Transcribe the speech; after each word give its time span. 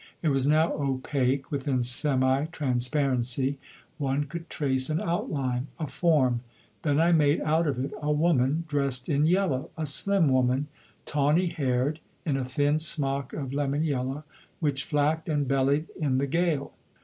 It 0.23 0.29
was 0.29 0.47
now 0.47 0.73
opaque 0.73 1.51
within 1.51 1.83
semi 1.83 2.45
transparency; 2.45 3.59
one 3.99 4.23
could 4.23 4.49
trace 4.49 4.89
an 4.89 4.99
outline, 4.99 5.67
a 5.79 5.85
form. 5.85 6.41
Then 6.81 6.99
I 6.99 7.11
made 7.11 7.39
out 7.41 7.67
of 7.67 7.77
it 7.77 7.93
a 8.01 8.11
woman 8.11 8.63
dressed 8.67 9.09
in 9.09 9.27
yellow; 9.27 9.69
a 9.77 9.85
slim 9.85 10.29
woman, 10.29 10.69
tawny 11.05 11.49
haired, 11.49 11.99
in 12.25 12.35
a 12.35 12.43
thin 12.45 12.79
smock 12.79 13.33
of 13.33 13.53
lemon 13.53 13.83
yellow 13.83 14.23
which 14.59 14.85
flacked 14.89 15.29
and 15.29 15.47
bellied 15.47 15.87
in 15.95 16.17
the 16.17 16.25
gale. 16.25 16.73